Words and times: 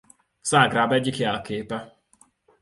Zágráb 0.41 0.91
egyik 0.91 1.15
jelképe. 1.17 1.99